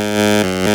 [0.00, 0.69] Música